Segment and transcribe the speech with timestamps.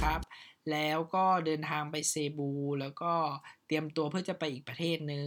[0.00, 0.20] ครับ
[0.70, 2.50] แล้วก็เดินทางไปเซบู
[2.80, 3.12] แล้วก็
[3.66, 5.26] เตรียมตัวเพื่อจะไปอีกประเทศหนึ่ง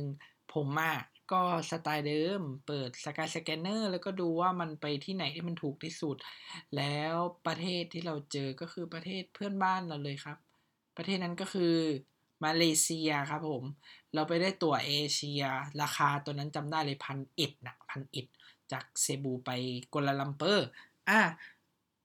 [0.53, 0.97] ผมอะ
[1.31, 1.41] ก็
[1.71, 6.17] สไตล์เดิม เปิดสกายสแกนเนอร์แล้วก็ดูว่ามันไปที่ไหนที่มันถูกที่สุด
[6.77, 10.37] แล้วประเทศที่เราเจอก็คือประเทศเพื่อนบ้านเราเลยครับ
[10.97, 11.75] ประเทศนั้นก็คือ
[12.43, 13.63] มาเลเซียครับผม
[14.13, 15.41] เราไปได้ตั๋วเอเชีย
[15.81, 18.25] ราคาตัวนั้นจำได้เลยพันเอ็ดนะพันเอ็ด
[18.71, 19.49] จากเซบูไป
[19.93, 20.67] กัวลาลัมเปอร์
[21.09, 21.21] อะ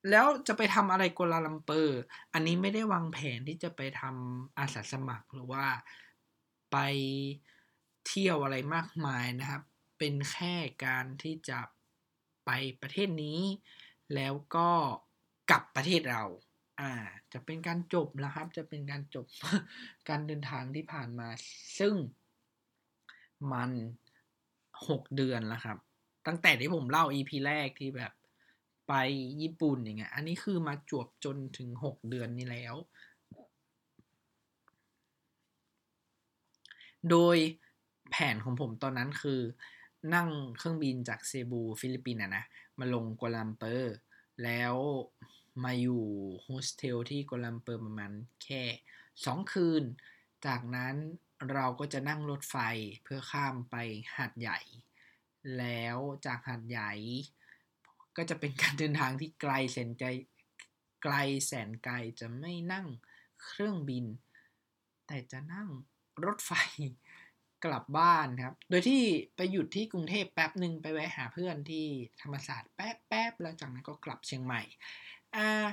[0.08, 2.00] แล้วจะไปทำอะไรกัวลาลัมเปอร์
[2.32, 5.64] อันนี้ไม่ได้วางแผนที่จะไปทำอาสาสมัครหรือว่า
[6.72, 6.76] ไป
[8.06, 9.62] เที่ยวอะไรมากมายนะครับ
[9.98, 11.60] เป็นแค่การที่จะ
[12.46, 12.50] ไป
[12.82, 13.40] ประเทศนี้
[14.14, 14.70] แล้วก็
[15.50, 16.24] กลับประเทศเรา
[16.80, 16.92] อ่า
[17.32, 19.26] จะเป็นการจบนะครับ จะเป็นการจบ
[20.08, 21.28] การเดินทางที่ผ่านมา
[21.78, 21.94] ซึ่ง
[23.52, 23.70] มัน
[24.88, 25.78] หกเดือนแล้วครับ
[26.26, 28.12] ตั้งแต่ที่ผมเล่า EP แรกที่แบบ
[28.92, 29.00] ไป
[29.42, 32.74] ญี่ปุ่นอย่างเงี้ย อันนี้คือมาจวบจนถึงหกเดือนนี้แล้ว
[37.10, 37.36] โดย
[38.10, 39.40] แผนของผมตอนนั้นคือ
[40.14, 42.44] นั่งเครื่องบินจากเซบูฟิลิปปินส์นะนะ
[42.78, 43.94] มาลงกัวลาลัมเปอร์
[44.44, 44.74] แล้ว
[45.64, 46.04] มาอยู่
[46.42, 48.12] โฮสเทลที่กัวลาลัมเปอร์ประมาณ
[48.44, 48.62] แค่
[49.24, 49.84] สองคืน
[50.46, 50.94] จากนั้น
[51.52, 52.56] เราก็จะนั่งรถไฟ
[53.02, 53.76] เพื่อข้ามไป
[54.16, 54.58] หาดใหญ่
[55.58, 55.96] แล้ว
[56.26, 56.92] จากหาดใหญ่
[58.16, 60.04] ก็จะเป็นการเดินทางที่ไกลแสนใจ
[61.02, 61.14] ไกล
[61.46, 62.86] แสนไกลจะไม่นั่ง
[63.44, 64.04] เครื่องบิน
[65.06, 65.68] แต่จะนั่ง
[66.24, 66.52] รถไฟ
[67.64, 69.02] กลับบ้านครับ โดยที่
[69.36, 71.86] ไปหยุดที่กรุงเทพแป๊บหนึ่งไปแวะหาเพื่อนที่
[72.20, 74.62] ธรรมศาสตร์แป๊บแป๊บแล้วจากนั้นก็กลับเชียงใหม่
[75.36, 75.66] อ่า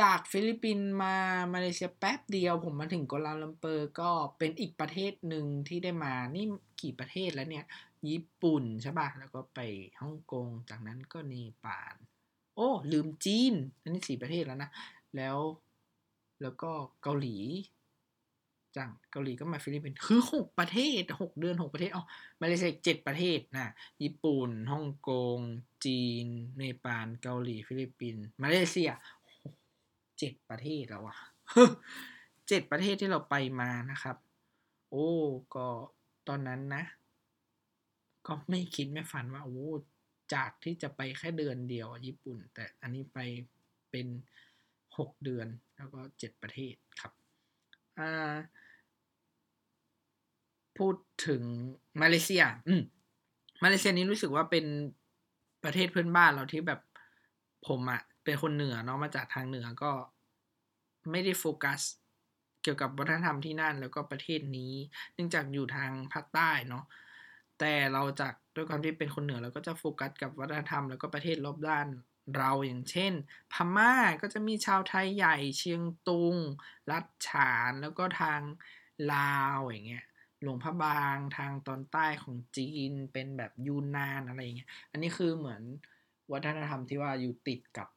[0.00, 1.16] จากฟิลิปปินส์มา
[1.54, 6.46] มาเลเซียแป๊บเดียว ผมมาถึงกัวลาลัมเปอร์ก็เป็นอีกประเทศหนึ่งที่ได้มานี่
[6.82, 7.64] กี่ประเทศแล้วเนี่ย
[8.08, 9.60] ญี่ปุ่นใช่ปะแล้วก็ไป
[10.00, 11.34] ฮ่องกง จากนั้นก็เน
[11.64, 11.96] ปาล
[12.54, 14.70] โอ้ ลืมจีน อันนี้สี่ประเทศแล้วนะ
[15.16, 15.38] แล้ว
[16.42, 16.70] แล้วก็
[17.02, 17.36] เกาหลี
[18.76, 22.04] จากเกาหลีก็มาฟิลิปปินส์ คือหกประเทศหกเดือนหกประเทศ อ๋อ
[22.40, 23.72] มาเลเซียเจ็ดประเทศนะ
[24.02, 25.38] ญี่ปุ่น ฮ่องกง
[25.84, 26.26] จีน
[26.58, 28.90] เนปาล เกาหลี ฟิลิปปินส์ มาเลเซีย
[30.18, 31.16] เจ็ดประเทศแล้วอะ
[32.48, 34.16] เจ็ดประเทศที่เราไปมานะครับ
[34.90, 35.08] โอ้
[35.54, 35.66] ก็
[36.28, 36.82] ตอนนั้นนะ
[38.30, 39.68] ก็ไม่คิดไม่ฝันว่าโอ้
[40.34, 43.18] จากที่จะไปแค่เดือนเดียวญี่ปุ่น แต่อันนี้ไป
[43.90, 44.06] เป็น
[44.98, 45.46] หกเดือน
[45.76, 47.12] แล้วก็เจ็ดประเทศครับ
[50.78, 50.94] พูด
[51.26, 51.42] ถึง
[52.02, 52.82] มาเลเซีย อืม
[53.62, 54.66] มาเลเซียนี้รู้สึกว่าเป็น
[55.64, 56.80] ประเทศเพื่อนบ้านเราที่แบบ
[57.66, 59.90] ผมอะเป็นคนเหนือเนาะมาจากทางเหนือก็
[61.10, 61.80] ไม่ได้โฟกัส
[62.62, 64.72] เกี่ยวกับวัฒนธรรมที่นั่น แล้วก็ประเทศนี้
[65.14, 66.84] เนื่องจากอยู่ทางภาคใต้เนาะ
[67.60, 71.86] แต่เราจากด้วยความที่เป็นคนเหนือเราก็จะโฟกัสกับวัฒนธรรมแล้วก็ประเทศรอบด้าน
[72.36, 73.12] เราอย่างเช่น
[73.52, 76.36] พม่าก็จะมีชาวไทยใหญ่เชียงตุง
[76.90, 78.40] ลัดฉานแล้วก็ทาง
[79.12, 80.04] ลาวอย่างเงี้ย
[80.42, 85.62] หลวงพระบางทางตอนใต้ของจีนเป็นแบบยูนนานอะไรอย่างเงี้ยอันนี้คือเหมือน
[86.32, 87.88] วัฒนธรรมที่ว่าอยู่ติดกับ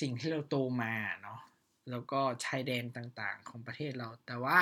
[0.00, 1.40] สิ่งที่เราโตมาเนาะ
[1.90, 4.60] แล้วก็ชายแดนต่างๆของประเทศเรา แต่ว่า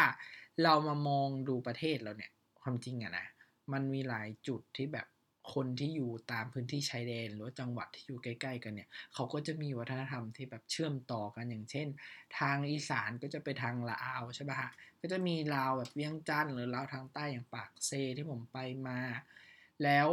[0.62, 2.32] เรามามองดูประเทศเราเนี่ย
[2.62, 3.26] ความจริงอะนะ
[3.72, 5.06] มันมีหลายจุดที่แบบ
[5.54, 11.88] คนที่อยู่ตามพื้นที่ชายแดน หรือจังหวัดที่อยู่ใกล้ ๆ กันเนี่ย เขาก็จะมีวัฒนธรรมที่แบบเชื่อมต่อกันอย่างเช่น
[12.38, 18.98] ทางอีสานก็จะไปทางลาวใช่ปะฮะก็จะมีลาวแบบเวียงจันทร์หรือลาวทางใต้อย่างปากเซที่ผมไปมา
[19.84, 20.08] แล้ว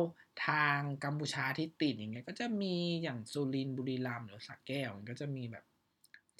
[0.47, 5.65] ทางกัมพูชาที่ติดอย่างเงี้ยก็จะมีอย่างสุรินบุรีรัมย์หรือสักแก้วมันก็จะมีแบบ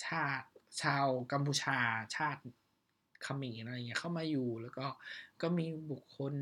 [0.06, 0.48] ชาติ
[0.82, 1.80] ชาวกัมพูชา
[2.16, 2.42] ชาติ
[3.24, 4.86] เขมรอะไรเงี้ยเข้ามาอยู่แล้วก็
[5.42, 6.34] ก็มีบุคคล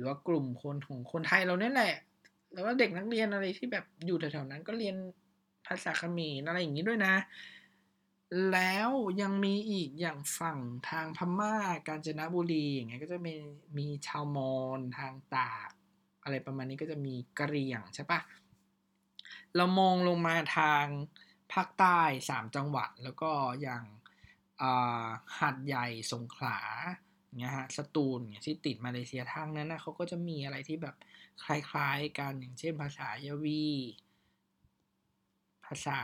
[0.00, 1.94] รือว่ากลุ่มคนของคนไทยเราเนี่ยแหละ
[2.52, 4.96] แล้วก็เด็กนักเรียนอะไรที่แบบอยู่แถวๆนั้นก็เรียน
[5.66, 7.14] ภาษาเขมรอะไรอย่างนี้ด้วยนะ
[8.52, 10.58] แล้วยังมีอีกอย่างฝั่ง
[10.88, 11.54] ทางพม่า
[11.86, 13.32] กาญจนบุรีอย่างเงี้ยก็จะมี
[13.78, 15.70] มีชาวมอญทางตาก
[16.22, 18.20] อะไรประมาณนี้ก็จะมีกะเหรี่ยงใช่ปะ
[19.56, 20.84] เรามองลงมาทาง
[21.52, 23.30] ภาคใต้สามจังหวัด แล้วก็
[23.62, 23.84] อย่าง
[25.38, 26.58] หาดใหญ่สงขลา
[27.38, 30.96] เนี่ยฮะสตูลเนี่ยที่ติดมาเลเซียทางนั้นนะเขาก็จะมีอะไรที่แบบ
[31.44, 33.68] คล้ายๆกันอย่างเช่นภาษายาวี
[35.66, 35.98] ภาษา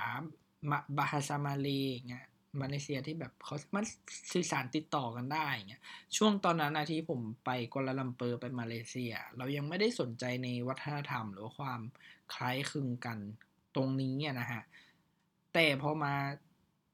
[0.96, 1.68] บาฮาซามาเล
[2.08, 2.26] เงี้ย
[2.60, 3.86] มาเลเซียที่แบบเขาสามารถ
[4.32, 5.82] สื่อสารติดต่อกันได้เงี้ย
[6.16, 11.80] ช่วงตอนนั้นนะที่ผมไปกัวลาลัมเปอร์ไปมาเลเซีย เรายังไม่ได้สนใจในวัฒนธรรม หรือความ
[12.34, 13.18] คล้ายคลึงกัน
[13.74, 14.62] ตรงนี้นะฮะ
[15.54, 16.14] แต่พอมา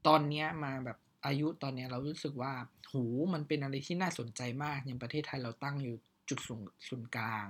[0.06, 2.52] ตอนเนี้ยมาแบบ อายุตอนนี้เรารู้สึกว่า
[2.92, 3.04] หู
[3.34, 5.96] มันเป็นอะไรที่น่าสนใจมากอย่างประเทศไทยเราตั้งอยู่
[6.28, 7.46] จุดศูนย์ศูนย์กลาง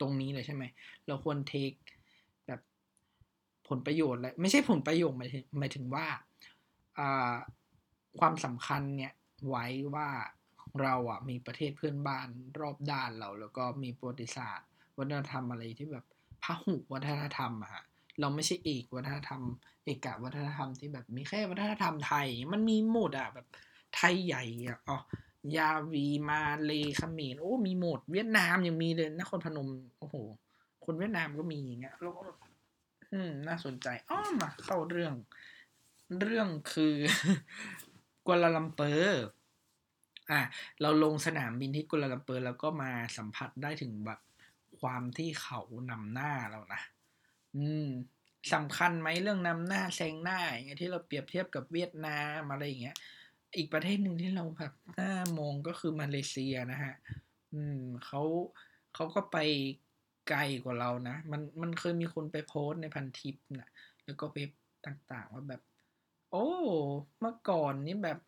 [0.00, 0.64] ตรงนี้เลยใช่ไหม
[1.06, 1.72] เราควรเทค
[2.46, 2.60] แบบ
[3.68, 6.06] ผลประโยชน์และไม่ใช่ผลประโยชน์หมายถึงหมายถึงว่า
[8.20, 9.12] ความสำคัญเนี่ย
[9.48, 10.08] ไว้ว่า
[10.82, 12.28] เราอะมีประเทศเพื่อนบ้าน
[12.60, 14.68] รอบด้านเรา แล้วก็มีประวัติศาสตร์
[14.98, 16.04] วัฒนธรรมอะไรที่แบบ
[16.42, 17.84] พหุวัฒนธรรมอะฮะ
[18.20, 19.42] เราไม่ใช่เอกวัฒนธรรม
[19.84, 23.46] เอกวัฒนธรรมที่แบบมีแค่วัฒนธรรมไทย มันมีหมดอะแบบ
[23.96, 24.96] ไทยใหญ่อะอ๋อ
[25.56, 29.68] ยาวีมาเลเขมรโอ้มีหมด เวียดนามยังมีเลยนครพนม
[29.98, 30.16] โอ้โห
[30.84, 32.20] คนเวียดนามก็มีอย่างเงี้ยแล้วก็
[33.12, 35.14] อืมน่าสนใจอ้อมาเข้าเรื่อง
[36.20, 36.96] เรื่องคือ
[38.26, 39.24] กัวลาลัมเปอร์
[40.30, 40.40] อะ
[40.80, 44.20] เราลงสนามบินที่กัวลาลัมเปอร์แล้วก็มาสัมผัสได้ถึงแบบ
[44.80, 45.60] ความที่เขา
[45.90, 46.80] นำหน้าเรานะ
[47.54, 47.84] อืม
[48.52, 52.96] สำคัญไหมเรื่องนำหน้าแซงหน้าอย่างเงี้ยที่เราเปรียบเทียบกับเวียดนามอะไรอย่างเงี้ย
[53.56, 56.94] อีกประเทศหนึ่งที่เราแบบหน้ามองก็คือมาเลเซียนะฮะ
[57.52, 58.20] อืมเขา
[58.94, 59.36] เขาก็ไป
[60.28, 63.68] ไกลกว่าเรานะ มันมันเคยมีคนไปโพสในพันทิปนะ
[64.04, 64.50] แล้วก็เว็บ
[64.86, 65.60] ต่างๆว่าแบบ
[66.30, 66.46] โอ้
[67.20, 68.18] เมื่อก่อนนี่แบบ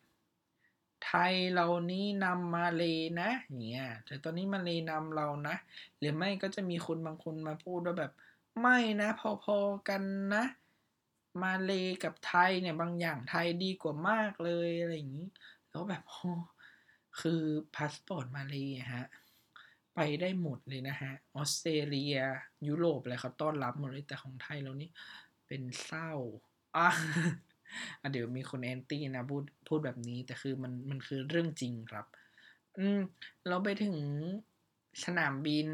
[1.05, 3.29] ไทยเรานี้นำมาเลยนะ
[3.69, 5.55] เนี่ยแต่ตอนนี้มาเลยนำเรานะ
[5.97, 8.11] หรือไม่ก็จะมีคนบางคนมาพูดว่าแบบ
[8.59, 9.09] ไม่นะ
[9.43, 10.03] พอๆกัน
[10.33, 10.45] นะ
[11.41, 11.71] มาเล
[12.03, 15.27] กับไทยเนี่ยบางอย่างไทยดีกว่ามากเลยอะไรอย่างนี้
[15.69, 16.31] แล้วแบบโอ้
[17.19, 17.41] คือ
[17.75, 19.05] พาสปอร์ตมาเลยฮะ
[19.95, 22.15] ไปได้หมดเลยนะฮะออสเตรเลีย
[22.67, 24.89] ยุโรปอะไรเขาต้อนรับหมดเลยแต่ของไทยเรานี่
[25.47, 26.11] เป็นเศร้า
[26.77, 26.89] อะ
[28.11, 32.05] เดี๋ยวมีคนแอนตี้นะพูดพูดแบบนี้แต่คือมันมันคือเรื่องจริงครับ
[32.77, 32.99] อืม
[33.47, 33.97] เราไปถึง
[35.03, 35.67] สนามบิน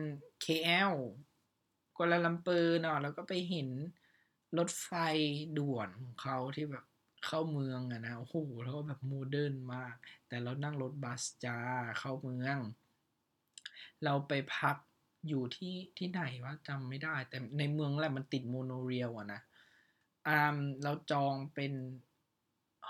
[0.45, 0.93] KL
[1.97, 3.69] กัวลาลัมเปอร์เนาะแล้วก็ไปเห็น
[4.57, 4.91] รถไฟ
[5.57, 6.85] ด่วนของเขาที่แบบ
[7.25, 9.95] เข้าเมืองอะนะโอ้โหแล้วก็แบบโมเดิร์นมาก
[10.27, 11.59] แต่เรานั่งรถบัสจ้า
[11.99, 12.57] เข้าเมือง
[14.03, 14.77] เราไปพัก
[15.27, 19.41] อยู่ที่ที่ไหนวะจำไม่ได้ แต่ในเมืองแหละมันติดโมโนเรียลอะนะ
[20.27, 21.73] อ่าเราจองเป็น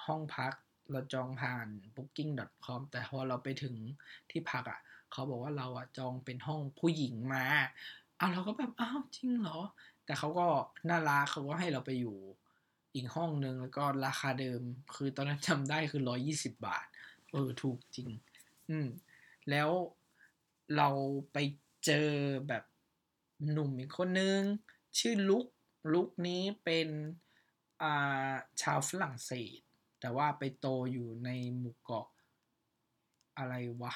[0.06, 0.54] ห้องพัก
[0.92, 3.75] เราจองผ่าน booking.com แต่พอเราไปถึง
[4.30, 4.80] ที่พักอะ่ะ
[5.12, 7.46] เขาบอกว่าเราอะ่ะจองเป็นห้องผู้หญิงมา
[8.19, 9.59] อ้าวเราก็แบบอ้าวจริงเหรอ
[10.06, 10.47] แต่เขาก็
[10.89, 12.17] น่ารักเขาก็ให้เราไปอยู่
[12.95, 14.62] อีกห้องนึงแล้วก็ราคาเดิม
[14.95, 16.85] คือตอนนั้นจำได้คือร้อยี่สิบบาท
[17.31, 18.09] เออถูกจริง
[18.69, 18.88] อืม
[19.50, 19.69] แล้ว
[20.77, 20.89] เรา
[21.33, 21.38] ไป
[21.85, 22.09] เจอ
[22.47, 22.63] แบบ
[23.51, 24.39] หนุ่มอีกคนนึง
[25.00, 25.45] ชื่อลุก
[25.94, 26.88] ลุกนี้เป็น
[27.81, 29.59] อ่าชาวฝรั่งเศส
[30.00, 32.07] แต่ว่าไปโตอยู่ในหมู่เกาะ
[33.38, 33.94] อะไรวะ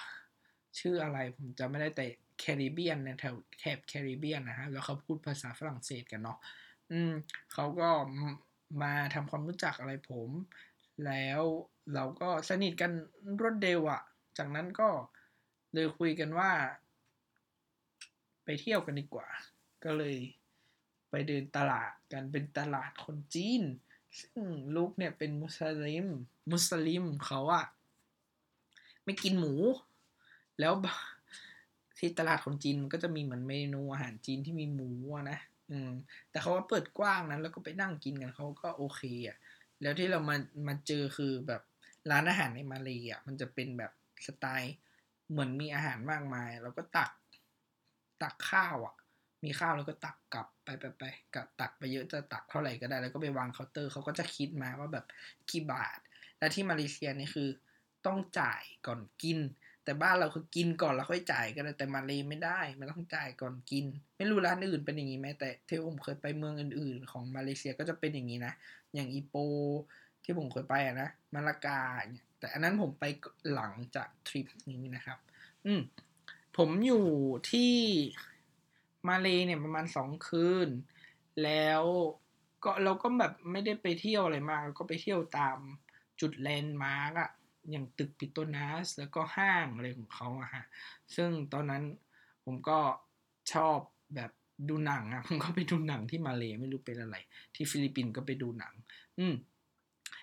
[0.80, 2.08] ชื่ออะไรผมจำไม่ได้แต่
[2.40, 6.38] แคริบเบียนในแถวแถบแคริบเบียนนะฮะแล้วเขาพูดภาษาฝรั่งเศสกันเนาะ
[6.92, 7.12] อืม
[7.54, 7.90] เขาก็
[8.82, 10.30] มาทำความรู้จักอะไรผม
[11.06, 11.42] แล้ว
[11.94, 12.92] เราก็สนิทกัน
[13.40, 14.02] รวดเร็วอะ
[14.38, 14.90] จากนั้นก็
[15.74, 16.52] เลยคุยกันว่า
[18.44, 19.28] ไปเที่ยวกันดีกว่า
[19.84, 20.16] ก็เลย
[21.10, 23.64] ไปเดินตลาดกันเป็นตลาดคนจีน
[24.22, 24.44] ซึ่ง
[24.76, 26.08] ลูกเนี่ยเป็นมุสลิม
[26.52, 27.66] มุสลิมเขาอะ
[29.04, 29.54] ไม่กินหมู
[30.60, 30.74] แล้ว
[32.00, 34.90] ที่ตลาดคนจีนมันก็จะมีเหมือนเมนูอาหารจีนที่มีหมู
[35.32, 35.40] นะ
[35.72, 35.92] อืม
[36.32, 39.38] แต่เขาว่าเปิดกว้างนะแล้วก็ไปนั่งกินกันเขาก็โอเคอะ
[39.82, 40.36] แล้วที่เรามา
[40.68, 41.62] มาเจอคือแบบ
[42.12, 43.92] ร้านอาหารในมาเลยอะมันจะเป็นแบบ
[44.26, 44.76] สไตล์
[45.30, 47.12] เหมือนมีอาหารมากมาย แล้วก็ตัก
[48.22, 48.96] ตักข้าวอะ
[49.44, 51.04] มีข้าวแล้วก็ตักกลับไปไปไป
[51.36, 55.06] กับตักไปเยอะจะตักเท่าไหร่ก็ได้ แล้วก็ไปวางเคาน์เตอร์เขาก็จะคิดมาว่าแบบ
[55.50, 56.00] กี่บาท
[56.40, 57.50] และที่มาเลเซียนี่คือ
[58.06, 59.40] ต้องจ่ายก่อนกิน
[59.90, 63.86] แต่บ้านเราคือกินก่อนแล้วค่อยจ่ายก็ได้แต่มาเลยไม่ได้มันต้องจ่ายก่อนกิน
[64.18, 68.54] ไม่รู้ร้านอื่นเป็นอย่างนี้ไหมแต่ที่ผมเคยไปเมืองอื่น ๆ ของมาเลเซียก็จะเป็นอย่างนี้นะ
[68.94, 69.36] อย่างอีโป
[70.24, 71.82] ที่ผมเคยไปอะนะมาลากา
[72.12, 73.06] เนี่ยแต่อันนั้นผมไป
[73.54, 75.18] หลังจากทริปนี้นะครับ
[75.66, 75.82] อืม
[76.58, 77.08] ผมอยู่
[77.52, 77.74] ที่
[79.08, 80.70] มาเลเนี่ยประมาณสองคืน
[81.44, 81.84] แล้ว
[82.64, 85.58] ก็เราก็แบบไม่ได้ไปเที่ยวอะไรมากก็ไปเที่ยวตาม
[86.22, 87.30] จุดแลนด์มาร์กอะ
[87.70, 90.64] อย่างตึกปิโตรนาสแล้วก็ห้างอะไรของเขาอะฮะ
[91.16, 91.84] ซึ่งตอนนั้น
[92.46, 92.80] ผมก็
[93.54, 93.78] ชอบ
[94.16, 94.32] แบบ
[94.70, 97.16] ดูหนังอะผมก็ไปดูหนังที่มาเลไม่รู้เป็นอะไร
[97.56, 98.74] ที่ฟิลิปปินส์ก็ไปดูหนัง
[99.20, 99.34] อืม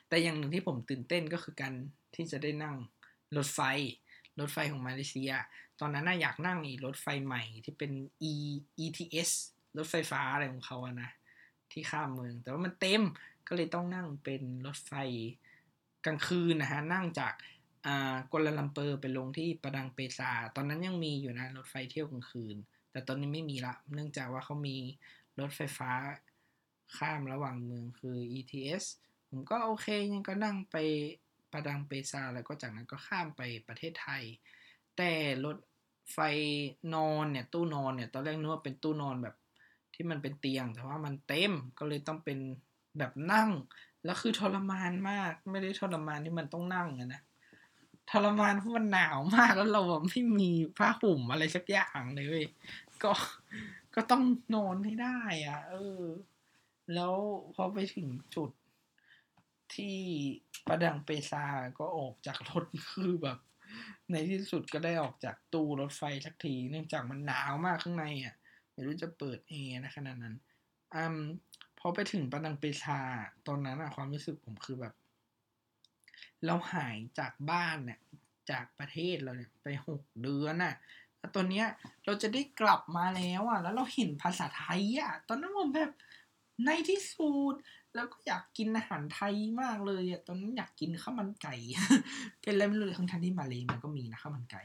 [0.09, 1.73] แต่อย่างหนึ่งที่ผมตื่นเต้นก็คือการ
[2.15, 2.77] ที่จะได้นั่ง
[3.37, 3.61] รถไฟ
[4.41, 5.33] รถไฟของมาเลเซีย
[5.81, 7.93] ตอนนั้นน่าอยากนั่งอีรถไฟใหม่ที่เป็น
[8.31, 8.33] E
[8.85, 9.31] ETS
[9.77, 11.11] รถไฟฟ้าอะไรของเขาอะนะ
[11.73, 13.03] ที่ข้ามเมือง แต่ว่ามันเต็ม
[13.49, 14.93] ก็เลยต้องนั่งเป็นรถไฟ
[16.05, 17.35] กลางคืนนะฮะนั่งจาก
[17.87, 22.57] อ่ากัวลาลัมเปอร์ไปลงที่ประดังเปซา ตอนนั้นยังมีอยู่นะรถไฟเที่ยวกลางคืน
[22.91, 24.77] แต่ตอนนี้ไม่มีละ เนื่องจากว่าเขามี
[25.41, 25.91] รถไฟฟ้า
[26.97, 28.85] ข้ามระหว่างเมืองคือ ETS
[29.29, 30.77] ผมก็โอเคยังก็นั่งไป
[31.53, 34.23] ประดังเปซา แล้วก็จากนั้นก็ข้ามไปประเทศไทย
[34.97, 35.13] แต่
[35.45, 35.57] รถ
[36.13, 36.19] ไฟ
[36.95, 39.37] นอนเนี่ยตู้นอนเนี่ยตอนแรกนึกว่าเป็นตู้นอนแบบ
[39.95, 42.39] ที่มันเป็นเตียง แต่ว่ามันเต็มก็เลยต้องเป็น
[42.99, 43.51] แบบนั่ง
[44.05, 47.23] แล้วคือทรมานมาก ไม่ได้ทรมานที่มันต้องนั่งนะ
[48.11, 52.43] ทรมานเพราะมันหนาวมากแล้วเราแบบไม่มีผ้าห่มอะไรสักอย่างเลย
[53.03, 53.13] ก็
[53.95, 54.23] ก็ต้อง
[54.55, 56.03] นอนให้ได้ อะ เออ
[56.95, 57.15] แล้ว
[57.55, 58.51] พอไปถึงจุด
[59.75, 59.99] ที่
[60.67, 61.45] ประดังเปซา
[61.79, 63.39] ก็ออกจากรถคือแบบ
[64.11, 68.35] ในที่สุดก็ได้ออกจากตู้รถไฟสักที เนื่องจากมันหนาวมากข้างในอะ
[68.73, 70.37] ไม่รู้จะเปิดเองนะขนาดนั้น
[70.95, 71.19] อืม
[71.87, 72.99] อไปถึงประดังเปซา
[73.47, 74.95] ตอนนั้นอะความรู้สึกผมคือแบบ
[76.47, 78.01] เราหายจากบ้านเนี่ย
[78.51, 80.75] จากประเทศเราเนี่ยไปหกเดือนน่ะ
[81.19, 81.67] แล้วตอนเนี้ย
[82.05, 85.91] เราจะได้กลับมาแล้วอะแล้วเราเห็นภาษาไทยอะตอนนั้นผมแบบ
[86.65, 87.55] ในที่สุด
[87.95, 91.55] แล้วก็อยากกินอาหารไทยมากเลยอะตอนนั้นอยากกินข้าวมันไก่
[92.43, 94.63] เป็นอะไรไม่รู้ทั้งทันที่มาเลยมันก็มีนะข้าวมันไก่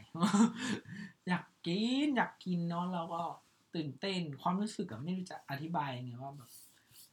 [1.28, 3.22] อยากกินอยากกินเนาะแล้วก็
[3.76, 6.50] ตื่นเต้น ความรู้สึกอะไม่รู้จะอธิบายยังไงว่าแบบ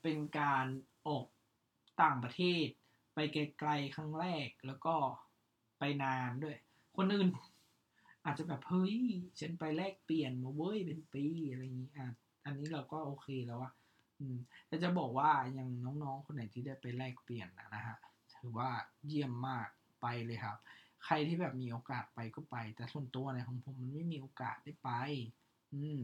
[0.02, 0.66] เป็นการ
[1.06, 1.26] ออก
[2.02, 2.66] ต่างประเทศ
[3.14, 4.94] ไปไกลๆครั้งแรกแล้วก็
[5.78, 6.56] ไปนานด้วย
[6.96, 7.28] คนอื่น
[8.24, 8.96] อาจจะแบบเฮ้ย
[9.40, 12.08] ฉันไปแลกเปลี่ยนมาเว้ยเป็นปีอะไรอย่างนี้อะ
[12.44, 13.72] อันนี้เราก็โอเคแล้วอะ
[14.18, 14.36] อืม
[14.66, 15.68] แต่จะบอกว่ายัง
[16.02, 17.96] น้องๆ คนไหนที่ได้ไปแลกเปลี่ยนนะฮะ
[18.36, 18.70] ถือว่า
[19.06, 19.68] เยี่ยมมาก
[20.02, 20.56] ไปเลยครับ
[21.04, 24.90] ใครที่แบบมีโอกาสไปก็ไป แต่ส่วนตัวในของผมมันไม่มีโอกาสได้ไป
[25.72, 26.00] อืม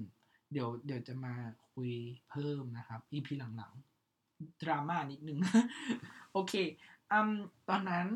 [0.54, 1.34] เดี๋ยวเดี๋ยวจะมา
[1.73, 1.92] คุย
[2.30, 5.38] เพิ่มนะครับ EP หลังๆ ดราม่านิดนึง
[6.32, 6.52] โอเค
[7.11, 7.30] อืม
[7.68, 8.08] ตอนนั้น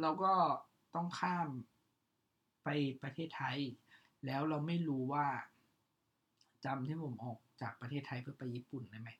[0.00, 0.34] เราก็
[0.94, 1.48] ต้องข้าม
[2.64, 2.68] ไป
[3.02, 3.58] ประเทศไทย
[4.26, 5.26] แล้วเราไม่รู้ว่า
[6.64, 9.10] จำที่ผมออกจากประเทศไทยเพื่อไปญี่ปุ่นได้ไหม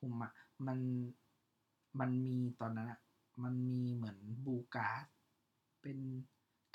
[0.00, 0.32] ผมอะ่ะ
[0.66, 0.78] มัน
[2.00, 3.00] มันมีตอนนั้นอะ
[3.44, 5.08] มันมีเหมือนบูการ์
[5.82, 5.98] เป็น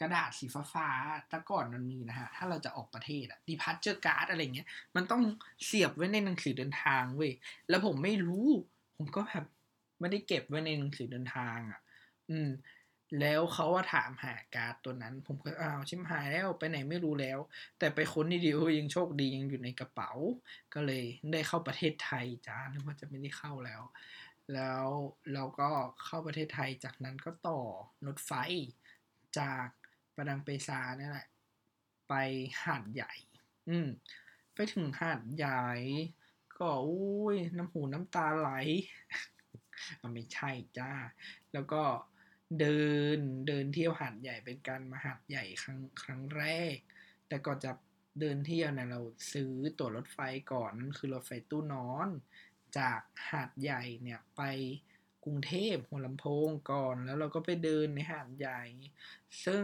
[0.01, 5.21] กระดาษสีฟ้าๆแต่ก่อนมันมีนะฮะ ถ้าเราจะออกประเทศอะ departure card อะไรเงี้ย มันต้อง
[5.65, 7.31] เสียบไว้ในหนังสือเดินทางเว้ย
[7.69, 8.47] แล้วผมไม่รู้
[8.97, 9.45] ผมก็แบบ
[9.99, 11.79] ไม่ได้เก็บไว้ในหนังสือเดินทางอะ
[12.29, 12.49] อืม
[13.19, 17.39] แล้วเขาว่าถามหาการ์ดตัวนั้น ผมก็อ้าวชิบหายแล้วไปไหนไม่รู้แล้ว
[17.79, 20.11] แต่ไปค้นดีๆยังโชคดียังอยู่ในกระเป๋า
[20.73, 23.81] ก็เลยได้เข้าประเทศไทยจ้านึกว่าจะไม่ได้เข้าแล้ว
[24.53, 24.85] แล้ว
[25.33, 25.69] เราก็
[26.05, 27.59] เข้าประเทศไทยจากนั้นก็ต่อ
[28.07, 28.31] รถไฟ
[29.39, 29.67] จาก
[30.15, 31.27] ประดังเปซานี่ยแหละ
[32.09, 32.13] ไป
[32.63, 33.13] หาดใหญ่
[33.69, 33.87] อืม
[34.53, 35.65] ไปถึงหาดใหญ่
[36.59, 38.49] ก็อุ้ยน้ำหูน้ำตาไหล
[40.13, 40.91] ไม่ใช่จ้า
[41.53, 41.83] แล้วก็
[42.59, 42.79] เดิ
[43.17, 46.75] นเดินเที่ยวหาดใหญ่เป็นการมาหาดใหญ่ครั้งครั้งแรก
[47.27, 47.71] แต่ก่อนจะ
[48.19, 49.01] เดินเที่ยวเนี่ยเรา
[49.33, 50.19] ซื้อตั๋วรถไฟ
[50.53, 52.09] ก่อนนั่นคือรถไฟตู้นอน
[52.77, 54.41] จากหาดใหญ่เนี่ยไป
[55.23, 58.61] กรุงเทพหัวลำโพงก่อน แล้วเราก็ไปเดินในหาดใหญ่
[59.45, 59.63] ซึ่ง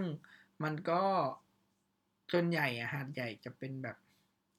[0.63, 1.03] มันก็
[2.32, 3.98] ส่วนใหญ่อะหาดใหญ่จะเป็นแบบ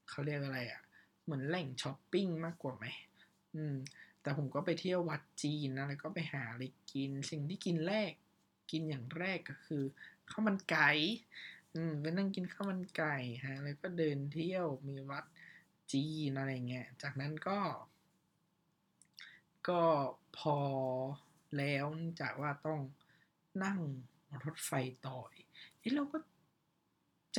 [0.09, 0.81] เขาเรียกอะไรอะ
[1.25, 2.87] เหมือนแหล่งช้อปปิ้งมากกว่าไหม
[3.55, 3.77] อืม
[4.23, 8.13] แต่ผมก็ไปเที่ยววัดจีนนะแล้วก็ไปหาอะไรกิน สิ่งที่กินแรก
[8.71, 9.83] กินอย่างแรกก็คือ
[10.31, 10.91] ข้าวมันไก่
[11.75, 15.25] อืมไปนั่งกินข้าวมันไก่ฮะ แล้วก็เดินเที่ยวมีวัด
[15.93, 17.59] จีนอะไรเงี้ย จากนั้นก็
[19.69, 19.83] ก็
[20.39, 20.59] พอ
[21.57, 21.87] แล้ว
[22.21, 22.81] จากว่าต้อง
[23.65, 23.79] นั่ง
[24.45, 24.71] รถไฟ
[25.07, 25.17] ต่อ
[25.83, 26.19] เฮ้เราก็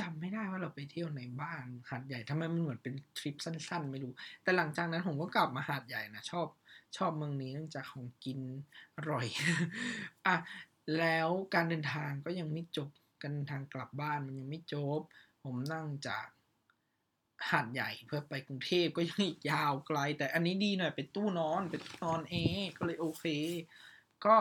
[0.10, 6.46] ำไม่ได้ว่าเราไปเที่ยวไหนบ้างหาดใหญ่ทำไมมันเหมือนเป็นทริปสั้น ๆ ไม่รู้ แต่หลังจากนั้นผมก็กลับมาหาดใหญ่นะชอบ
[6.96, 8.40] ชอบเมืองนี้เนื่องจากของกิน
[8.96, 9.26] อร่อย
[10.26, 10.36] อะ
[10.98, 12.88] แล้วการเดินทางก็ยังไม่จบ
[13.22, 15.00] การเดินทางกลับบ้านมันยังไม่จบ
[15.42, 16.26] ผมนั่งจาก
[17.50, 22.34] หาดใหญ่เพื่อไปกรุงเทพก็ยังอีกยาวไกล แต่อันนี้ดีหน่อยเป็นตู้นอนเป็นนอนเอ
[22.76, 23.24] ก็เลยโอเค
[24.26, 24.36] ก็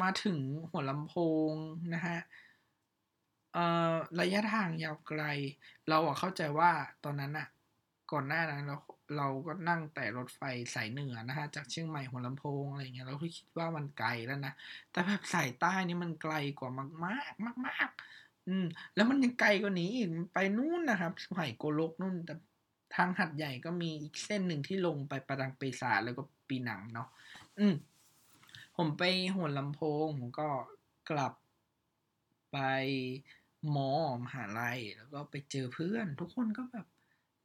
[0.00, 0.38] มาถึง
[0.70, 1.14] หัวลำโพ
[1.50, 1.52] ง
[1.94, 2.18] นะฮะ
[3.52, 5.22] เอ่อระยะทางยาวไกล
[5.88, 6.70] เราอะเข้าใจว่า
[7.04, 7.48] ตอนนั้นอะ
[8.12, 8.76] ก่อนหน้านั้นเรา
[9.16, 10.42] เราก็นั่งแต่รถไฟ
[10.74, 14.52] สายเหนือนะฮะจากเชียงใหม่หัวลำโพงอะไรเงี้ยเราคิดว่ามันไกลแล้วนะ
[14.90, 17.88] แต่แบบสายใต้นี่มันไกลกว่ามากมากมากมาก
[18.48, 22.34] อืมแล้วมันยังไกลกว่านี้อีกไปนู่นนะครับสุไหโกลกนู่นแต่
[22.94, 27.08] ทางหัดใหญ่ก็มีอีกเส้นหนึ่งที่ลงไปประดังเปซาแล้วก็ปีหนังเนาะ
[27.58, 27.74] อืม
[28.76, 29.02] ผมไป
[29.34, 30.48] หัวลำโพงผมก็
[31.10, 31.32] กลับ
[32.52, 32.58] ไป
[33.76, 36.86] มอมหาลัยแล้วก็ไปเจอเพื่อน ทุกคนก็แบบ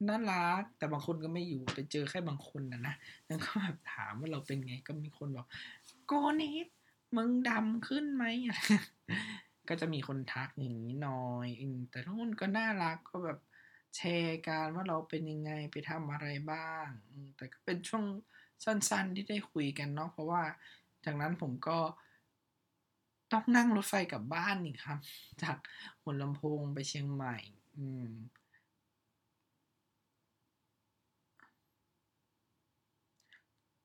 [0.08, 2.94] น่ารัก แต่บางคนก็ไม่อยู่ไปเจอแค่บางคนนะนะ
[3.26, 5.46] แล้วก็แบบถามว่าเราเป็นไงก็มีคนบอก
[6.06, 6.68] โกนิด
[7.16, 8.24] มึงดำขึ้นไหม
[9.68, 11.48] ก็จะมีคนทักอย่างนี้หน่อย
[11.90, 13.38] แต่ทุกคนก็น่ารักก็แบบ
[13.96, 16.88] แชร์การว่าเราเป็นยังไงไปทำอะไรบ้าง
[17.36, 18.04] แต่ก็เป็นช่วง
[18.64, 20.42] สั้นๆที่ได้คุยกันเนาะเพราะว่า
[21.04, 21.78] จากนั้นผมก็
[23.32, 24.98] ต้องนั่งรถไฟกลับบ้านนี่ครับ
[25.42, 25.56] จาก
[26.02, 27.36] หัวลำโพงไปเชียงใหม่
[27.78, 28.08] อืม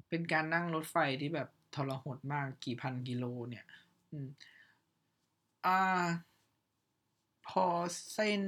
[0.09, 3.65] เป็นการนั่งรถไฟที่แบบทรหดมากกี่พันกิโลเนี่ย
[4.11, 4.27] อืม
[5.65, 6.07] อ่า
[7.47, 7.65] พอ
[8.13, 8.43] เส้น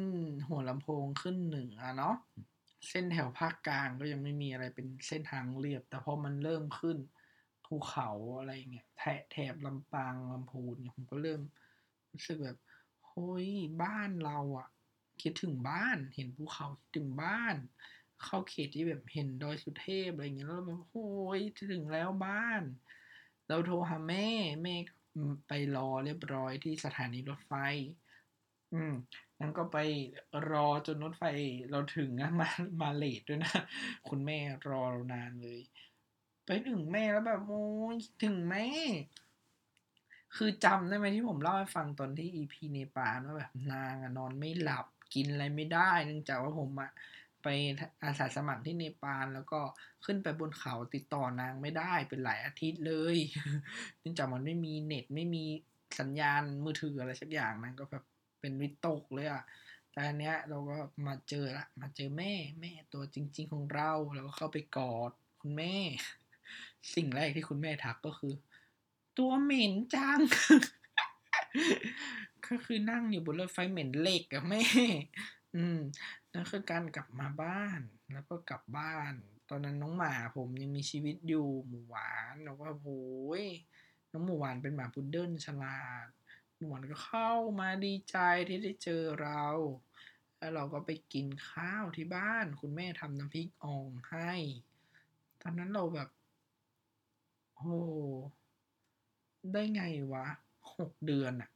[0.48, 2.16] หัวลำโพงขึ้นเหนือเนาะ
[2.90, 6.98] เส้นแถวภาคกลางก็ยังไม่มีอะไรเป็นเส้นทางเรียบ แต่พอมันเริ่มขึ้น
[7.76, 8.88] ภูเขาอะไรเงี้ย
[9.32, 11.42] แถบลำปางลำพูนเนี่ยผมก็เริ่ม
[12.12, 12.58] รู้สึกแบบ
[13.08, 13.50] เฮ้ย
[13.84, 14.68] บ้านเราอะ
[15.22, 17.56] คิดถึงบ้านเห็นภูเขาคิดถึงบ้าน
[18.24, 21.42] เข้าเขตที่แบบเห็นดอยสุเทพอะไรเงี้ยแล้วแบบโอ้ย
[21.72, 22.62] ถึงแล้วบ้าน
[23.48, 24.28] เราโทรหาแม่
[24.64, 24.76] แม่
[25.48, 27.54] ไปรอเรียบร้อยที่สถานีรถไฟ
[28.74, 28.94] อืม
[29.40, 29.78] นั้นก็ไป
[30.50, 31.24] รอจนรถไฟ
[31.72, 32.50] เราถึงนะมา
[32.82, 33.52] มาเลทด้วยนะ
[34.10, 34.40] คุณแม่
[34.70, 35.62] รอเรานานเลย
[36.46, 38.68] ไปถึงแม่แล้วแบบโอ้ยถึงแม่
[40.36, 46.92] คือจำได้ไหมที่ผมเล่าให้ฟังตอนที่อีพีเนปาลว่าแบบนางนอนไม่หลับกินอะไรไม่ได้ เนื่องจากว่าผมอะ
[47.44, 47.48] ไป
[48.04, 49.60] อาสาสมัครที่เนปาลแล้วก็
[50.06, 53.18] ขึ้นไปบนเขาติดต่อนางไม่ได้เป็นหลายอาทิตย์เลย
[54.00, 55.44] เนื่องจากมันไม่มีเน็ตไม่มี
[56.00, 58.04] สัญญาณมือถืออะไรสักอย่างนางก็แบบ
[58.40, 59.44] เป็นวิตกเลยอะ
[59.92, 65.12] แต่อันเนี้ยเราก็มาเจอละมาเจอแม่แม่ตัวจริง ๆ ของเราเราก็เข้าไปกอด
[65.42, 65.76] คุณแม่
[66.94, 68.34] สิ่งแรกที่คุณแม่ทักก็คือ
[69.18, 70.20] ตัวเหม็นจัง
[72.48, 74.64] ก็คือนั่งอยู่บนรถไฟเหม็นเหล็กกับแม่
[75.56, 75.80] อืม
[76.34, 77.80] นั่นคือการกลับมาบ้าน
[78.14, 79.14] แล้วก็กลับบ้าน
[79.50, 83.46] ตอนนั้นน้องหมาผมยังมีชีวิตอยู่หมูหวานแล้วก็โอ้ย
[84.12, 86.08] น้องหมูหวานเป็นหมาพุดเดิ้ลฉลาด
[86.56, 89.46] หมูหวานก็เข้ามาดีใจที่ได้เจอเรา
[90.38, 94.32] แล้วเราก็ไปกินข้าวที่บ้าน คุณแม่ทำน้ำพริกอ่องให้
[95.42, 96.10] ตอนนั้นเราแบบ
[97.56, 97.78] โอ้
[99.54, 100.26] ได้ไงวะ
[100.78, 101.50] หกเดือนอะ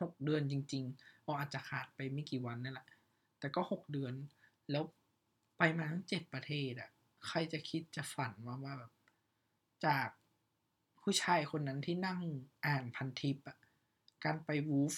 [0.00, 2.86] หกเดือนจริงๆอ๋ออาจจะขาดไปไม่กี่วันนั่นแหละ
[3.38, 4.12] แต่ก็หกเดือน
[4.70, 4.84] แล้ว
[5.58, 6.90] ไปมาทั้งเจ็ดประเทศอะ
[7.26, 8.92] ใครจะคิดจะฝันว่าว่าแบบ
[9.86, 10.08] จาก
[11.02, 12.20] ผู้ชายคนนั้นที่นั่ง
[12.66, 13.58] อ่านพันทิปอะ
[14.24, 14.94] การไป WWOOF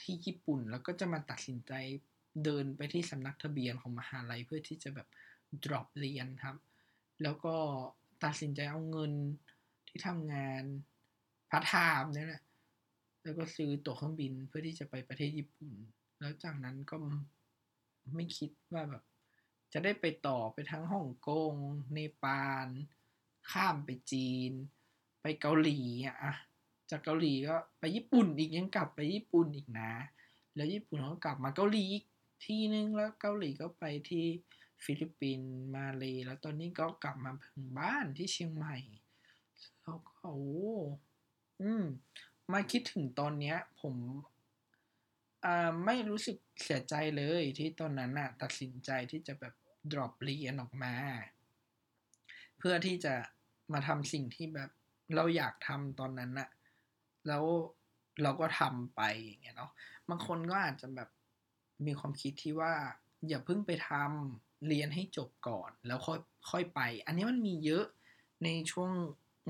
[0.00, 1.72] ที่ญี่ปุ่นแล้วก็จะมาตัดสินใจ
[2.44, 5.08] เดินไปที่สำนักทะเบียนของมหาลัยเพื่อที่จะแบบ
[5.64, 6.56] drop เรียนครับ
[7.22, 7.56] แล้วก็
[8.24, 9.12] ตัดสินใจเอาเงิน
[9.88, 10.62] ที่ทำงาน
[11.50, 12.42] พาร์ทไทม์นี่แหละ
[13.22, 15.72] แล้วก็ซื้อตั๋วเครื่องบินเพื่อที่จะไปประเทศญี่ปุ่น
[16.18, 16.96] แล้วจากนั้นก็
[18.14, 19.02] ไม่คิดว่าแบบ
[19.72, 21.54] จะได้ไปต่อไปทั้งฮ่องกง
[21.92, 22.66] เนปาล
[23.50, 24.52] ข้ามไปจีน
[25.22, 26.34] ไปเกาหลีอะ
[26.90, 29.92] จากเกาหลีก็ไปญี่ปุ่นอีกยังกลับไปญี่ปุ่นอีกนะ
[30.54, 32.04] แล้วญี่ปุ่นก็กลับมาเกาหลีอีก
[32.44, 34.26] ทีนึงแล้วเกาหลีก็ไปที่
[34.84, 38.76] ฟิลิปปินส์มาเลยแล้วตอนนี้ก็กลับมาถึงบ้านที่เชียงใหม่
[39.82, 40.46] แล้วก็โอ้
[41.60, 41.84] อืม
[42.52, 43.94] มาคิดถึงตอนเนี้ย ผม
[45.44, 49.54] อ่าไม่รู้สึกเสียใจเลยที่ตอนนั้นน่ะ ตัดสินใจที่จะแบบ
[49.92, 50.94] drop เรียนออกมา
[52.58, 53.14] เพื่อที่จะ
[53.72, 54.70] มาทำสิ่งที่แบบ
[55.14, 56.48] เราอยากทำตอนนั้นน่ะ
[57.28, 57.44] แล้ว
[58.22, 59.70] เราก็ทำไปอย่างเงี้ยเนาะ
[60.08, 61.08] บางคนก็อาจจะแบบ
[61.86, 62.72] มีความคิดที่ว่า
[63.28, 66.20] อย่าเพิ่งไปทำ เรียนให้จบก่อน แล้วค่อย
[66.50, 67.84] ค่อยไป อันนี้มันมีเยอะ
[68.44, 68.92] ในช่วง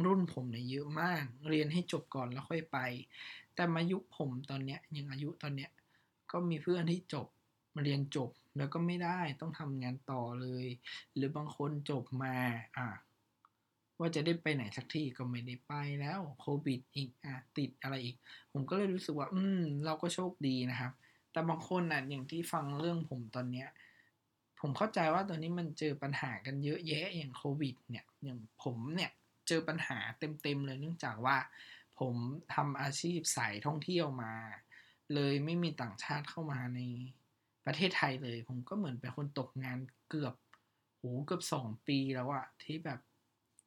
[0.04, 2.78] รุ่นผมเนี่ยเยอะมาก เรียนให้จบก่อนแล้วค่อยไป
[3.54, 5.70] แต่มายุคผมตอนเนี้ยยังอายุตอนเนี้ย
[6.32, 7.26] ก็มีเพื่อนที่จบ
[7.74, 10.66] มาเรียนจบแล้วก็ไม่ได้ต้องทำงานต่อเลย
[11.14, 12.34] หรือบางคนจบมา
[12.76, 12.88] อะ
[13.98, 18.16] ว่าจะได้ไปไหนสักที่ก็ไม่ได้ไปแล้วโควิดอีกอะติดอะไรอีก
[18.52, 20.92] ผมก็เลยรู้สึกว่า อืม เราก็โชคดีนะครับ
[21.32, 23.68] แต่บางคนน่ะอย่างที่ฟังเรื่องผมตอนเนี้ย
[24.64, 29.10] ผมเข้าใจว่าตอนนี้มันเจอปัญหากันเยอะแยะอย่างโควิดเนี่ยอย่างผมเนี่ย
[29.48, 31.36] เจอปัญหาเต็มๆเลยเนื่องจากว่า
[32.00, 32.14] ผม
[32.54, 34.34] ทำอาชีพสายท่องเที่ยวมา
[35.14, 36.80] เลยไม่มีต่างชาติเข้ามาใน
[37.66, 40.34] ประเทศไทยเลย ผมก็เหมือนเป็นคนตกงานเกือบ
[40.96, 43.00] โหเกือบสองปีแล้วอะที่แบบ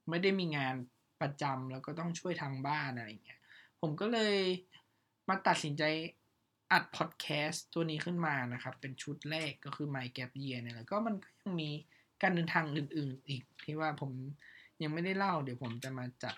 [0.10, 0.76] ไม่ได้มีงาน
[1.22, 3.42] ประจำแล้วก็ต้องช่วยทางบ้านอะไรเงี้ย
[3.82, 4.38] ผมก็เลย
[5.30, 5.84] มาตัดสินใจ
[6.76, 11.70] อัดพอดแคสต์ตัวนี้ขึ้นมานะครับ เป็นชุดแรกก็คือ My Gap Year เนี่ยแล้วก็มันก็ยังมี
[12.22, 14.12] การเดินทางอื่น ๆ อีก ที่ว่าผม
[14.82, 16.36] ยังไม่ได้เล่า เดี๋ยวผมจะมาจัด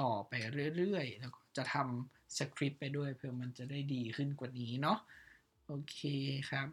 [0.00, 0.32] ต่อไป
[0.76, 4.98] เรื่อย ๆ แล้วก็จะทำสคริปต์ไปด้วยเพื่อมันจะได้ดีขึ้นกว่านี้เนาะ
[5.66, 5.98] โอเค
[6.50, 6.68] ครับ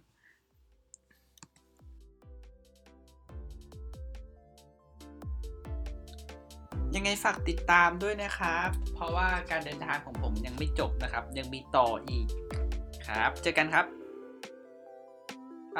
[6.95, 12.27] ยังไงฝากติดตามด้วยนะครับ เพราะว่าการเดินทางของผมยังไม่จบนะครับ ยังมีต่ออีก
[13.07, 13.85] ครับ เจอกันครับ
[15.73, 15.79] ไป